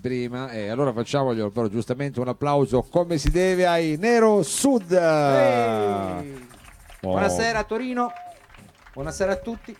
[0.00, 6.48] prima e allora facciamoglielo però giustamente un applauso come si deve ai Nero Sud Ehi!
[7.02, 7.10] Oh.
[7.10, 8.10] Buonasera Torino,
[8.94, 9.76] buonasera a tutti.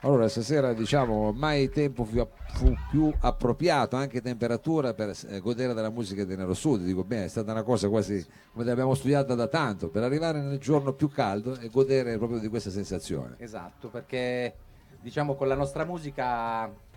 [0.00, 5.90] allora stasera diciamo mai tempo più, fu più appropriato anche temperatura per eh, godere della
[5.90, 9.46] musica di Nero Sud dico bene è stata una cosa quasi come l'abbiamo studiata da
[9.46, 14.54] tanto per arrivare nel giorno più caldo e godere proprio di questa sensazione Esatto, perché
[15.02, 16.90] diciamo con la nostra musica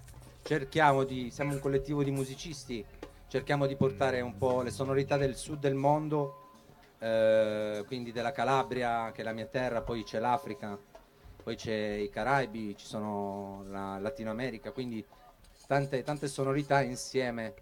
[0.46, 2.86] cerchiamo di, siamo un collettivo di musicisti,
[3.28, 6.52] cerchiamo di portare un po' le sonorità del sud del mondo,
[7.00, 10.78] eh, quindi della Calabria, che è la mia terra, poi c'è l'Africa,
[11.44, 15.04] poi c'è i Caraibi, ci sono la Latino America, quindi
[15.66, 17.56] tante, tante sonorità insieme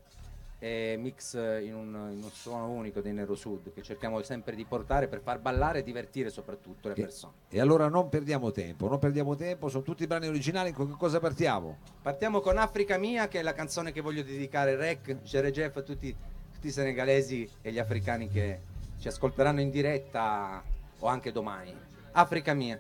[0.64, 4.64] e mix in un, in un suono unico dei Nero Sud che cerchiamo sempre di
[4.64, 7.34] portare per far ballare e divertire soprattutto le E- persone.
[7.50, 11.20] e allora non perdiamo tempo non perdiamo tempo sono tutti brani originali con che cosa
[11.20, 11.80] partiamo?
[12.02, 15.82] Partiamo con Africa Mia, che è la canzone che voglio dedicare Rec, Jere Jeff, a
[15.82, 16.16] tutti,
[16.54, 18.60] tutti i senegalesi e gli africani che
[19.00, 20.64] ci ascolteranno in diretta
[21.00, 21.76] o anche domani.
[22.14, 22.80] Africa Mia.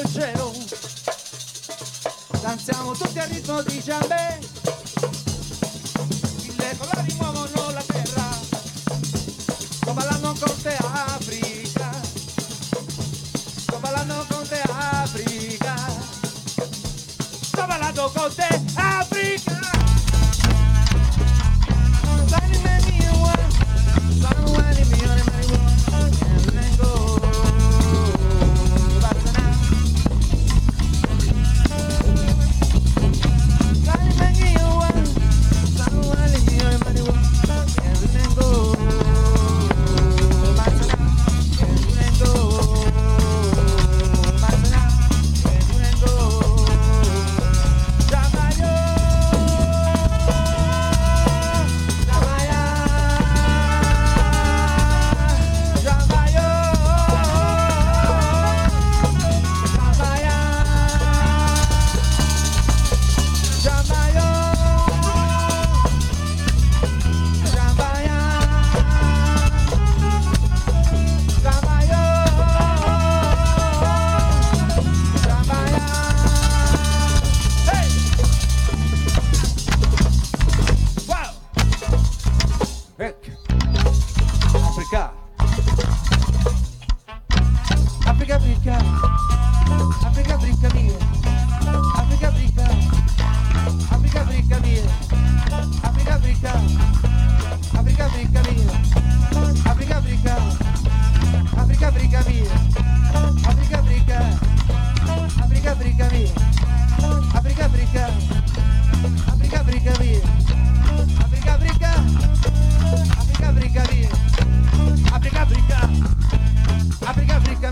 [0.00, 0.52] Il cielo
[2.40, 4.51] danziamo tutti al ritmo di Giambè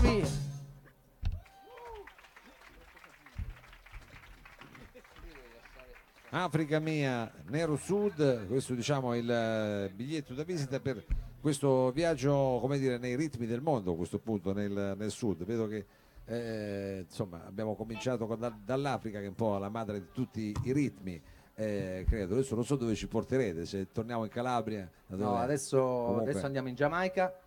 [0.01, 0.25] mia
[6.33, 11.03] Africa mia, Nero Sud, questo diciamo è il eh, biglietto da visita per
[11.41, 15.43] questo viaggio, come dire, nei ritmi del mondo a questo punto nel, nel sud.
[15.43, 15.85] Vedo che
[16.25, 20.53] eh, insomma abbiamo cominciato con- da- dall'Africa che è un po' la madre di tutti
[20.63, 21.21] i ritmi.
[21.55, 24.89] eh, credo, adesso non so dove ci porterete, se torniamo in Calabria.
[25.07, 27.37] No, adesso, Comunque- adesso andiamo in Giamaica.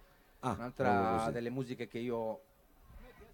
[0.46, 2.42] Ah, Un'altra delle musiche che io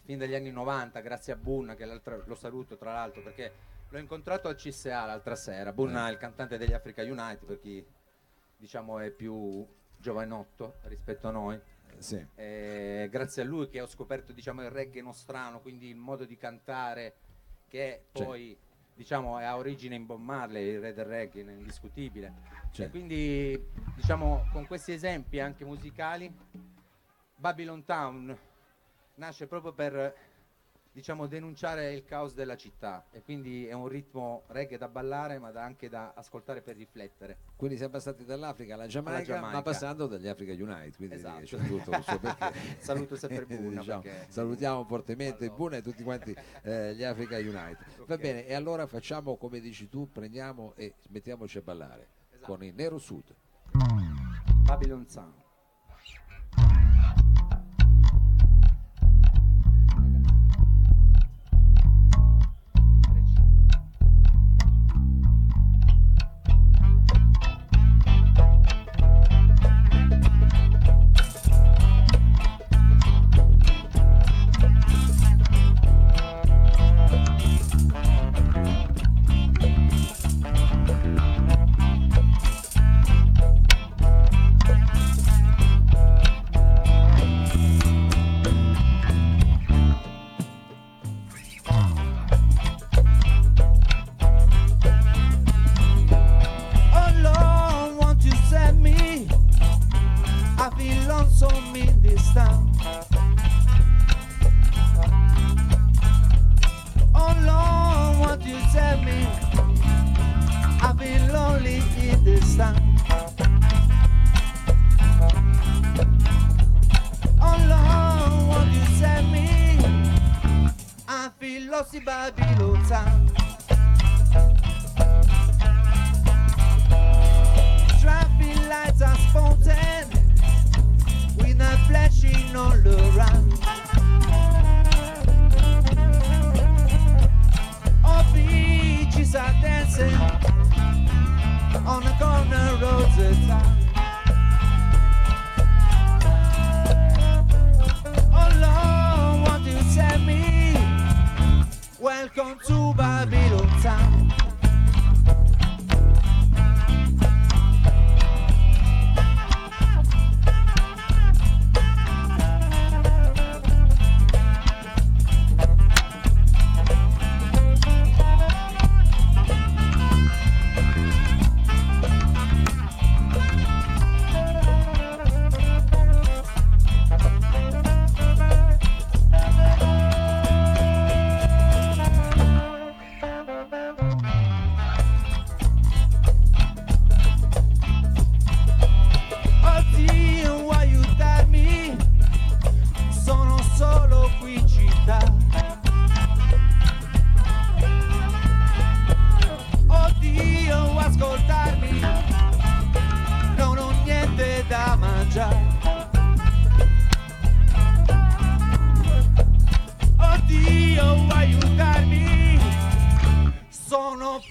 [0.05, 3.53] fin dagli anni 90, grazie a Bunna, che lo saluto tra l'altro perché
[3.89, 5.73] l'ho incontrato al CSA l'altra sera.
[5.73, 6.09] Bunna Eh.
[6.11, 7.85] è il cantante degli Africa Unite, per chi
[8.57, 9.67] diciamo è più
[9.97, 11.61] giovanotto rispetto a noi.
[11.99, 12.25] Sì.
[12.37, 16.37] Eh, grazie a lui che ho scoperto diciamo, il reggae nostrano, quindi il modo di
[16.37, 17.15] cantare
[17.67, 18.25] che Cioè.
[18.25, 18.57] poi
[18.95, 22.33] diciamo, ha origine in Bob Marley, il re del reggae, indiscutibile.
[22.71, 22.87] Cioè.
[22.87, 23.67] E quindi
[23.97, 26.33] diciamo, con questi esempi anche musicali,
[27.45, 28.37] Babylon Town
[29.15, 30.15] nasce proprio per
[30.93, 35.51] diciamo, denunciare il caos della città e quindi è un ritmo reggae da ballare ma
[35.51, 37.39] da- anche da ascoltare per riflettere.
[37.57, 39.57] Quindi siamo passati dall'Africa alla Giamaica, Giamaica.
[39.57, 41.45] ma passando dagli Africa Unite, quindi Esatto.
[41.45, 42.53] c'è tutto il suo perché.
[42.79, 45.57] Saluto sempre Bunna, Diciamo, perché- Salutiamo fortemente Allora.
[45.57, 47.79] Bunna e tutti quanti eh, gli Africa Unite.
[48.05, 48.21] Va Ok.
[48.21, 52.53] bene, e allora facciamo come dici tu, prendiamo e mettiamoci a ballare Esatto.
[52.53, 53.35] con il Nero Sud.
[54.65, 55.40] Babylon Sound.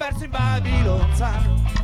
[0.09, 1.78] perdersi in Babilonza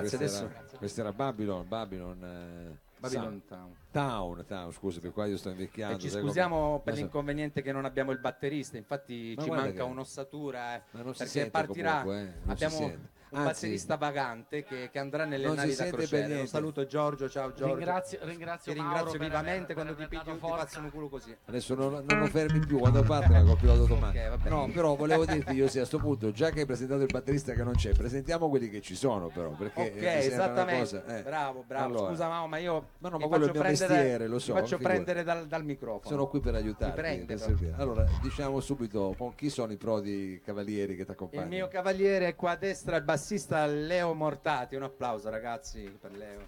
[0.00, 0.18] Grazie.
[0.18, 3.74] Questo Adesso- era, questo era Babylon, Babylon, eh, Babylon Town.
[3.90, 5.96] Town, Town, scusa, per qua io sto invecchiando.
[5.96, 9.72] E ci scusiamo come- per l'inconveniente che non abbiamo il batterista, infatti Ma ci manca
[9.72, 10.76] che- un'ossatura.
[10.76, 12.02] eh, Ma non si perché sente partirà.
[12.02, 13.08] comunque, eh, non si abbiamo sente.
[13.30, 16.26] Un Anzi, batterista vagante che, che andrà nelle non si navi da sente per crociera.
[16.28, 16.50] Lo niente.
[16.50, 17.66] saluto Giorgio, ciao Giorgio.
[17.74, 20.56] Ringrazio, ringrazio Ti Mauro ringrazio per vivamente aver- quando per ti aver pigli ti dato
[20.56, 21.36] faccio un culo così.
[21.46, 23.98] Adesso non, non lo fermi più, quando parte la coppia automatico.
[24.20, 24.48] Ok, va bene.
[24.56, 27.52] no, però volevo dirti io sì, a sto punto, già che hai presentato il batterista
[27.52, 30.78] che non c'è, presentiamo quelli che ci sono però, perché Ok, mi sembra una esattamente.
[30.80, 31.22] cosa, eh.
[31.22, 31.84] Bravo, bravo.
[31.84, 33.94] Allora, Scusa, Mao, ma io Ma no, mi ma quello è faccio il mio prendere-
[33.94, 35.02] mestiere, lo so, Mi faccio figurati.
[35.02, 36.08] prendere dal, dal microfono.
[36.08, 36.96] Sono qui per aiutarti.
[36.96, 37.46] Mi prende, per però.
[37.48, 37.74] servire.
[37.76, 41.48] Allora, diciamo subito con chi sono i prodi cavalieri che ti accompagnano.
[41.50, 44.76] Il mio cavaliere è qua a destra, il bassista Leo Mortati.
[44.76, 46.42] Un applauso, ragazzi, per Leo.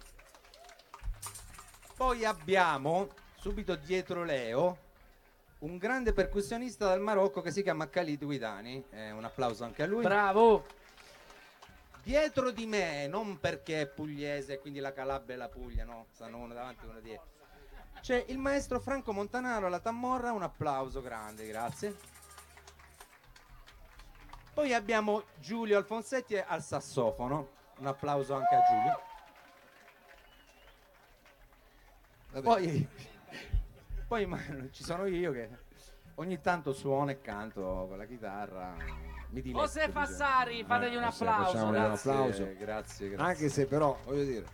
[1.95, 4.79] Poi abbiamo subito dietro Leo
[5.59, 8.83] un grande percussionista dal Marocco che si chiama Khalid Guidani.
[8.89, 10.01] Eh, un applauso anche a lui.
[10.01, 10.65] Bravo!
[12.01, 16.39] Dietro di me, non perché è pugliese, quindi la Calabria e la Puglia, no, stanno
[16.39, 17.27] uno davanti e uno dietro.
[18.01, 22.12] C'è il maestro Franco Montanaro alla Tammorra, un applauso grande, grazie.
[24.53, 29.01] Poi abbiamo Giulio Alfonsetti al sassofono, un applauso anche a Giulio.
[32.31, 32.45] Vabbè.
[32.45, 32.87] Poi,
[34.07, 34.37] poi ma,
[34.71, 35.49] ci sono io che
[36.15, 38.75] ogni tanto suono e canto con la chitarra.
[39.29, 40.05] Mi diletto, José diciamo.
[40.05, 41.43] Fassari, fategli un Eh, applauso.
[41.45, 42.11] facciamogli un grazie.
[42.11, 42.43] applauso.
[42.43, 43.25] Grazie, grazie, grazie.
[43.25, 44.45] Anche se però, voglio dire,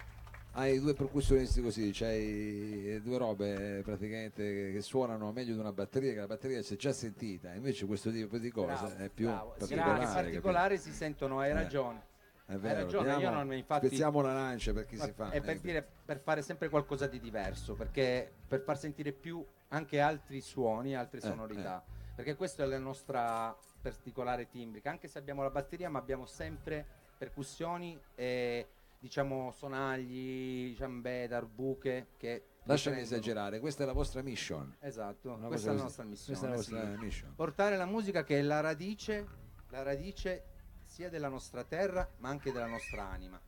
[0.53, 6.19] hai due percussionisti così, c'hai due robe praticamente che, suonano meglio di una batteria, che
[6.19, 9.53] la batteria si è già sentita, invece questo tipo di cose Bravo, è più bravo.
[9.53, 10.03] Sì, particolare.
[10.03, 11.53] in particolare si sentono, hai Eh.
[11.53, 12.07] ragione.
[12.45, 15.29] È vero, ragione, io diamo- non- infatti- spezziamo la lancia per chi si fa.
[15.29, 15.59] È per eh.
[15.61, 20.95] dire per fare sempre qualcosa di diverso, perché per far sentire più anche altri suoni,
[20.95, 21.83] altre Eh, sonorità.
[22.15, 26.85] Perché questa è la nostra particolare timbrica, anche se abbiamo la batteria, ma abbiamo sempre
[27.19, 28.67] percussioni e
[28.99, 34.75] diciamo sonagli, ciambè, darbuche che Lasciami esagerare, questa è la vostra mission.
[34.79, 36.39] Esatto, Una questa è la nostra missione.
[36.39, 36.71] La sì.
[36.71, 37.33] vostra mission.
[37.33, 39.25] Portare la musica che è la radice,
[39.69, 40.43] la radice
[40.85, 43.41] sia della nostra terra ma anche della nostra anima.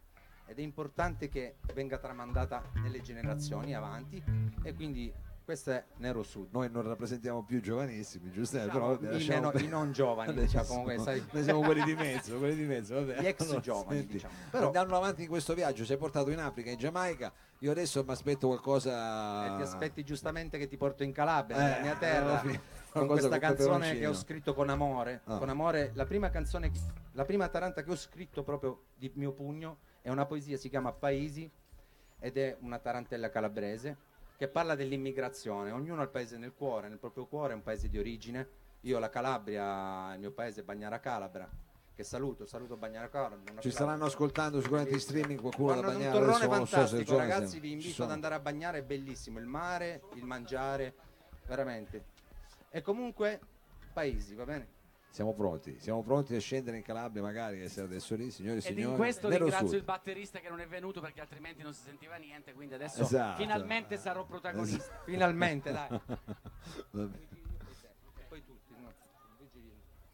[0.47, 4.21] Ed è importante che venga tramandata nelle generazioni avanti
[4.63, 6.49] e quindi questo è Nero Sud.
[6.51, 8.57] Noi non rappresentiamo più giovanissimi, giusto?
[8.57, 11.95] Diciamo, però i, meno- per- i non giovani, diciamo, comunque, sai, Noi siamo quelli di
[11.95, 13.21] mezzo, quelli di mezzo, vabbè.
[13.21, 14.33] gli ex Allora, giovani, senti, diciamo.
[14.49, 18.11] Però Andando avanti in questo viaggio, sei portato in Africa, in Giamaica, io adesso mi
[18.11, 19.53] aspetto qualcosa...
[19.53, 22.43] eh, ti aspetti giustamente che ti porto in Calabria, Eh, nella mia terra,
[22.91, 25.21] con questa canzone che ho scritto con amore.
[25.25, 25.37] Ah.
[25.37, 26.71] Con amore, la prima canzone,
[27.13, 30.91] la prima taranta che ho scritto proprio di mio pugno è una poesia, si chiama
[30.91, 31.49] Paesi
[32.19, 33.97] ed è una tarantella calabrese
[34.41, 35.69] che parla dell'immigrazione.
[35.69, 38.49] Ognuno ha il paese nel cuore, nel proprio cuore è un paese di origine.
[38.81, 41.47] Io la Calabria, il mio paese Bagnara Calabra,
[41.93, 43.61] che saluto, saluto Bagnara Calabra.
[43.61, 47.59] Ci staranno ascoltando sicuramente in streaming qualcuno da Fanno un torrone so fantastico, giorno ragazzi.
[47.59, 49.37] Vi invito ad andare a bagnare, è bellissimo.
[49.37, 50.95] Il mare, il mangiare,
[51.45, 52.05] veramente.
[52.71, 53.39] E comunque,
[53.93, 54.67] paesi, va bene?
[55.11, 58.63] Siamo pronti, siamo pronti a scendere in Calabria magari, essere adesso lì, signori e Ed
[58.63, 58.91] signori.
[58.91, 59.77] in questo Nero ringrazio Sud.
[59.79, 63.41] il batterista che non è venuto perché altrimenti non si sentiva niente, quindi adesso Esatto.
[63.41, 65.01] finalmente sarò protagonista.
[65.03, 65.99] Finalmente, dai.
[66.91, 67.09] E?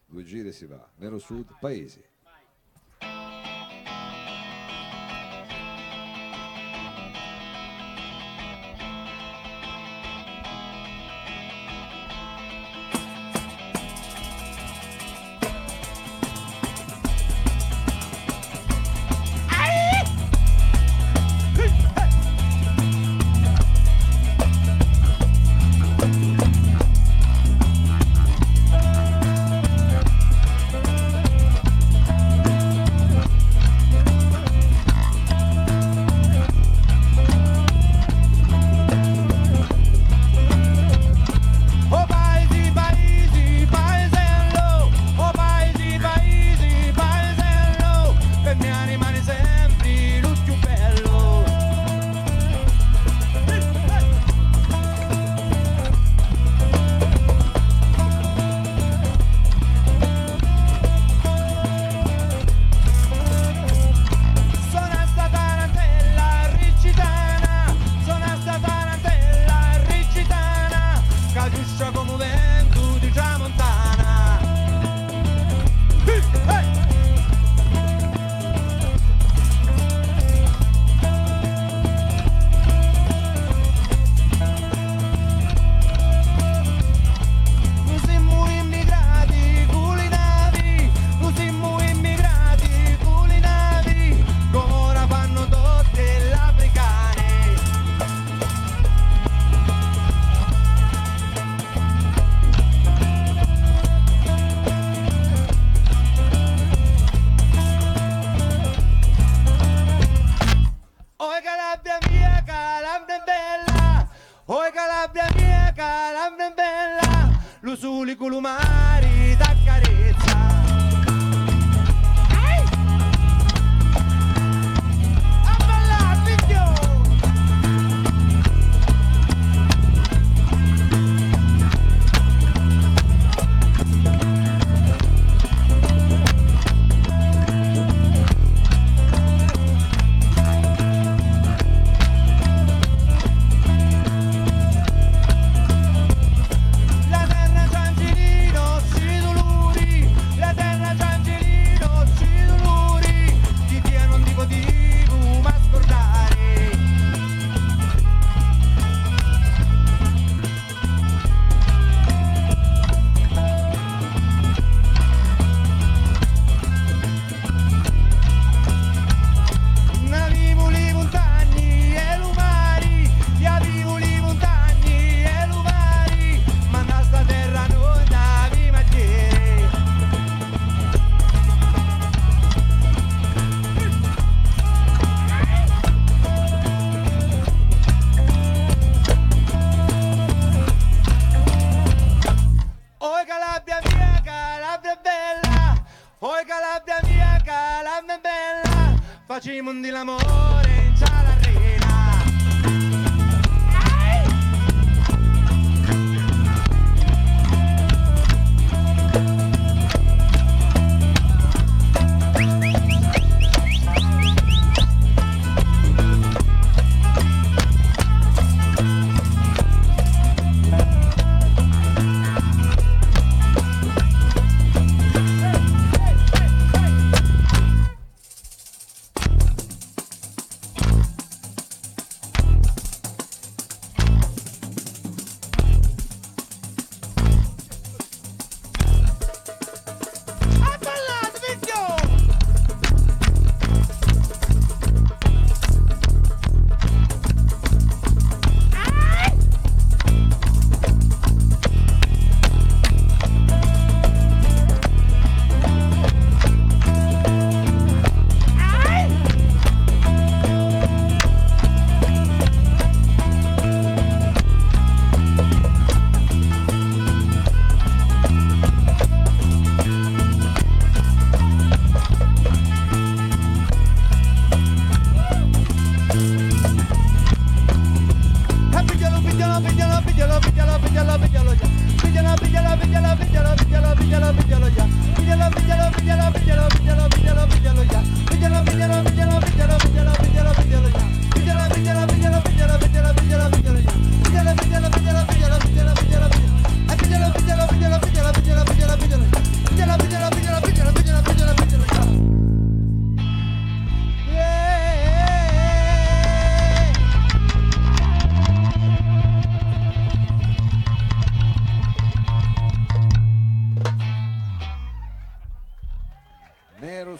[0.06, 0.52] Due giri.
[0.52, 1.54] Si va, Nero Sud.
[1.60, 2.02] Paesi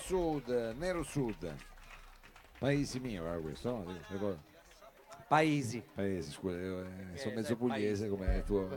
[0.09, 1.55] Sud, Nero Sud.
[2.59, 4.43] Paesi mio era questo, no?
[5.29, 5.83] Paesi.
[5.95, 8.71] Paesi, scusa, io, eh, sono mezzo sai, pugliese come eh, tuo,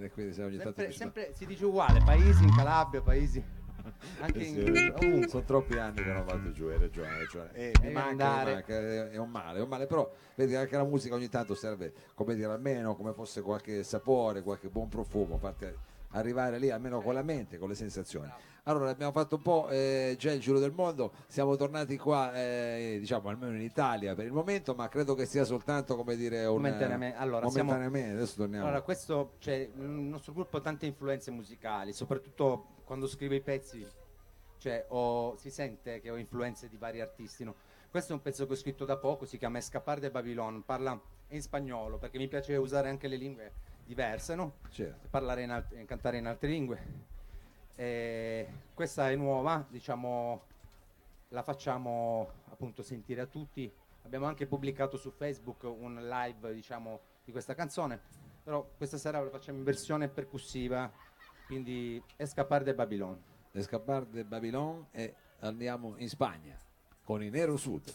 [0.00, 3.02] eh, quindi sai, ogni tanto Sempre, mi ci- sempre si dice uguale, paesi in Calabria,
[3.02, 3.44] paesi
[4.20, 5.28] anche Eh sì, in eh, ovunque.
[5.28, 7.52] sono troppi anni che non vado giù, hai ragione, hai ragione.
[7.52, 8.52] Eh, mi Devi manca, mi andare.
[8.54, 11.54] manca, è, è un male, è un male, però vedi anche la musica ogni tanto
[11.54, 15.66] serve, come dire, almeno come fosse qualche sapore, qualche buon profumo, farti
[16.10, 18.30] arrivare lì almeno con la mente, con le sensazioni.
[18.64, 22.98] Allora abbiamo fatto un po' eh, già il giro del mondo, siamo tornati qua, eh,
[23.00, 26.56] diciamo almeno in Italia per il momento, ma credo che sia soltanto come dire un
[26.56, 27.16] Momentaneamente.
[27.16, 28.64] Allora, siamo- momentaneamente, adesso torniamo.
[28.66, 33.86] Allora, questo, cioè, il nostro gruppo ha tante influenze musicali, soprattutto quando scrive i pezzi,
[34.58, 37.44] cioè, ho- si sente che ho influenze di vari artisti.
[37.44, 37.54] no?
[37.90, 41.00] Questo è un pezzo che ho scritto da poco, si chiama Escapar de Babylon, parla
[41.28, 43.52] in spagnolo, perché mi piace usare anche le lingue
[43.88, 44.56] diverse, no?
[44.68, 45.08] Certo.
[45.08, 47.06] parlare in alt- cantare in altre lingue.
[47.74, 50.42] Eh, questa è nuova, diciamo,
[51.28, 53.72] la facciamo appunto sentire a tutti.
[54.02, 57.98] Abbiamo anche pubblicato su Facebook un live, diciamo, di questa canzone,
[58.42, 60.90] però questa sera la facciamo in versione percussiva,
[61.46, 63.22] quindi Escapar de Babylon.
[63.52, 66.56] Escapar de Babylon e andiamo in Spagna
[67.02, 67.90] con i Nero Sud.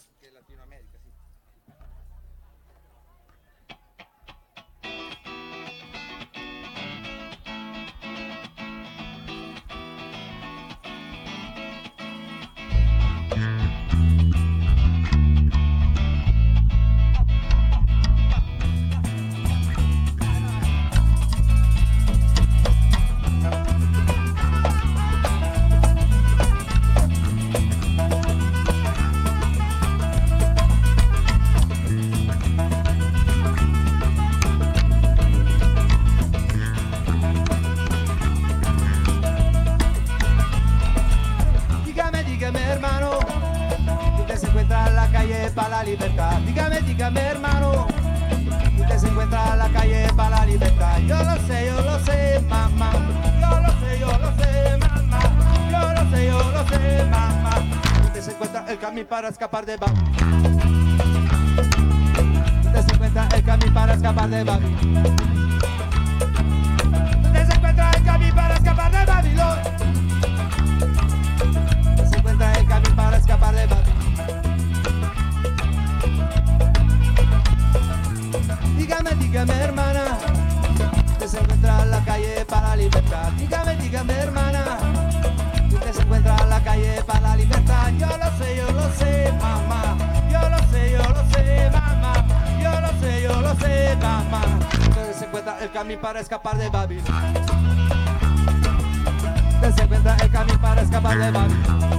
[45.82, 46.40] Libertad.
[46.46, 47.86] Dígame, dígame, hermano.
[48.78, 50.98] Usted se encuentra en la calle para la libertad.
[51.06, 52.92] Yo lo sé, yo lo sé, mamá.
[53.40, 55.20] Yo lo sé, yo lo sé, mamá.
[55.70, 57.50] Yo lo sé, yo lo sé, mamá.
[58.04, 60.00] Usted se encuentra el camino para escapar de Babi.
[62.66, 64.76] Usted se encuentra el camino para escapar de Babi.
[67.24, 69.58] Usted se encuentra el camino para escapar de Babilón.
[72.08, 73.93] Se encuentra el camino para escapar de Babi.
[78.76, 80.18] Dígame, dígame, hermana.
[81.12, 83.32] Usted se encuentra en la calle para la libertad.
[83.32, 84.78] Dígame, dígame, hermana.
[85.72, 87.92] Usted se encuentra en la calle para la libertad.
[87.98, 89.96] Yo lo sé, yo lo sé, mamá.
[90.30, 92.26] Yo lo sé, yo lo sé, mamá.
[92.62, 94.42] Yo lo sé, yo lo sé, mamá.
[94.88, 97.06] Usted se encuentra el camino para escapar de Babilón.
[99.54, 101.93] Usted se encuentra el camino para escapar de Babilón.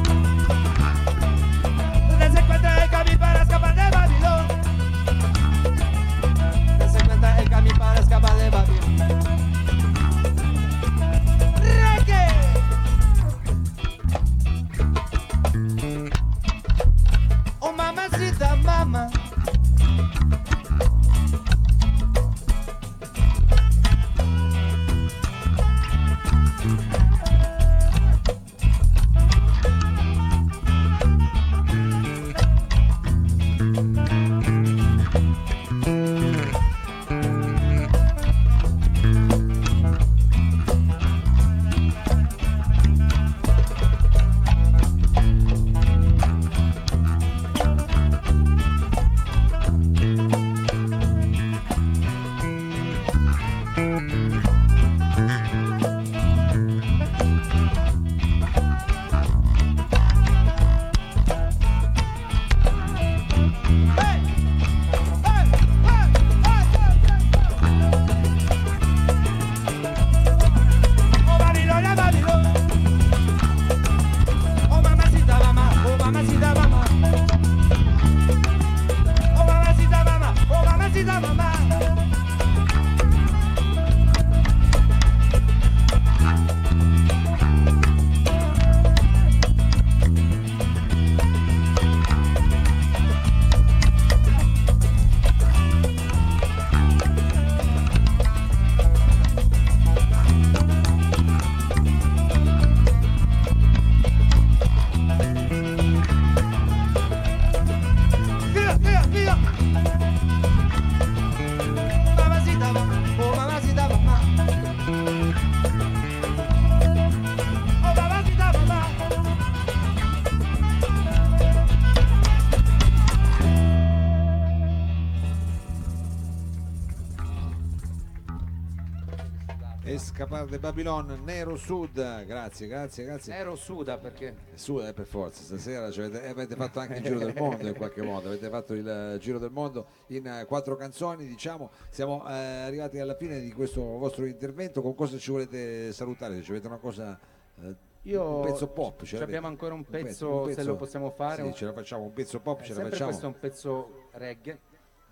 [130.17, 131.91] Escapar de Babylon, Nero Sud,
[132.25, 133.34] grazie, grazie, grazie.
[133.34, 137.19] Nero suda perché Su, eh, per forza, stasera cioè, avete, avete fatto anche il giro
[137.19, 140.78] del mondo in qualche modo, avete fatto il eh, giro del mondo in eh, quattro
[140.78, 145.91] canzoni, diciamo, siamo eh, arrivati alla fine di questo vostro intervento, con cosa ci volete
[145.91, 146.36] salutare?
[146.38, 147.19] Se ci avete una cosa,
[147.62, 149.04] eh, io un pezzo pop?
[149.04, 151.43] ce abbiamo ancora un Un pezzo- pezzo, un se pezzo- lo possiamo fare.
[151.43, 153.89] Sì, ce la facciamo, un pezzo pop, eh, ce la facciamo, questo è un pezzo
[154.12, 154.60] reggae.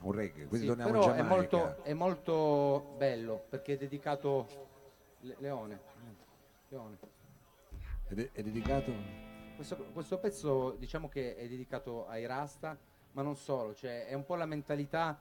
[0.04, 1.36] un reggae, quindi Sì, torniamo però in è Giamaica.
[1.58, 4.63] molto, è molto bello perché è dedicato
[5.24, 5.80] Le- Leone.
[6.68, 6.98] Leone.
[8.10, 8.92] Ed è, è dedicato?
[9.56, 12.78] Questo, questo pezzo diciamo che è dedicato ai Rasta,
[13.14, 15.18] ma non solo, cioè è un po' la mentalità,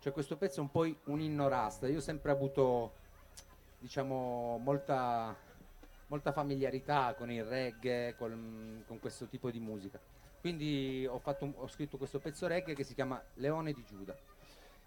[0.00, 1.88] cioè questo pezzo è un po' un inno Rasta.
[1.88, 2.92] Io ho sempre avuto
[3.78, 5.34] diciamo molta,
[6.08, 9.98] molta familiarità con il reggae, con, con questo tipo di musica.
[10.40, 14.16] Quindi ho, fatto ho scritto questo pezzo reggae che si chiama Leone di Giuda.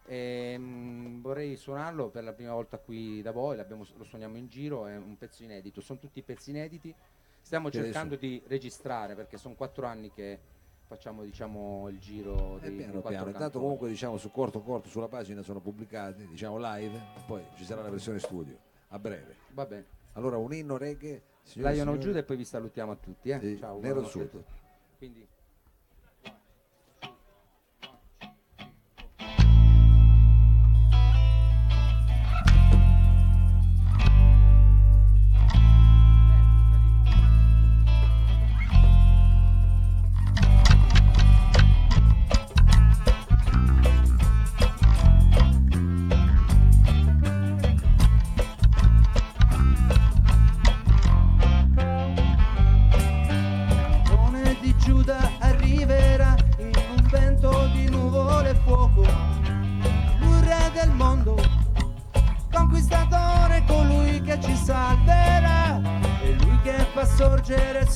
[0.05, 4.87] E, mm, vorrei suonarlo per la prima volta qui da voi, lo suoniamo in giro,
[4.87, 6.93] è un pezzo inedito, sono tutti pezzi inediti.
[7.41, 10.39] Stiamo Che cercando di registrare perché sono quattro anni che
[10.85, 14.89] facciamo diciamo, il giro E dei, piano quattro piano, intanto comunque diciamo su corto corto
[14.89, 18.57] sulla pagina sono pubblicati, diciamo live, poi ci sarà la versione studio
[18.89, 19.37] a breve.
[19.53, 19.85] Va bene.
[20.13, 22.95] Allora un inno reggae, signore e Lion of signori, Giuda e poi vi salutiamo a
[22.95, 23.29] tutti.
[23.29, 23.39] Eh?
[23.39, 24.43] Sì, Ciao, Nero Sud.
[24.97, 25.27] Quindi...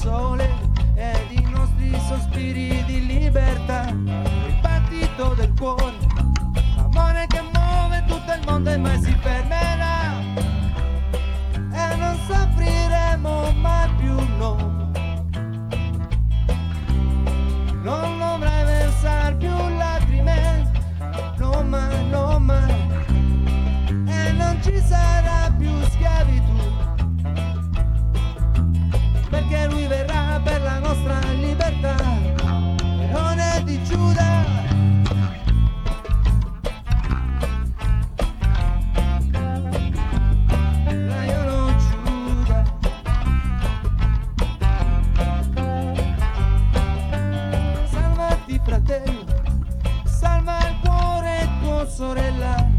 [0.05, 0.47] sole
[0.93, 3.87] ed i nostri sospiri di libertà.
[3.89, 5.97] Il battito del cuore,
[6.77, 10.13] amore che muove tutto il mondo e mai si fermerà.
[11.81, 14.51] E non soffriremo mai più, no.
[17.81, 20.71] Non dovrai versare più lacrime,
[21.37, 22.73] no mai, no mai.
[24.05, 25.24] E non ci sarà
[48.65, 49.25] fratello,
[50.05, 52.74] salva il cuore tua sorella.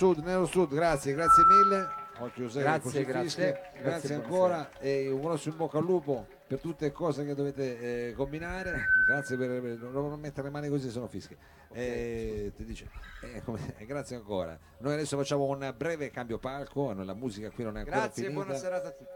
[0.00, 1.86] Sud, Nero Sud, grazie, grazie mille.
[2.16, 3.04] Grazie, grazie.
[3.04, 7.34] grazie, Grazie, ancora e un grosso in bocca al lupo per tutte le cose che
[7.34, 8.86] dovete eh, combinare.
[9.06, 11.36] Grazie per, per- non mettere le mani così, sono fischi.
[11.72, 12.88] Eh, ti dice,
[13.34, 14.58] eh, come- eh, grazie ancora.
[14.78, 18.42] Noi adesso facciamo un breve cambio palco, la musica qui non è ancora Grazie finita.
[18.42, 19.12] buona serata a tutti.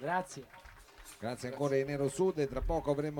[0.00, 0.44] Grazie.
[1.20, 3.18] Grazie ancora ai Nero Sud e tra poco avremo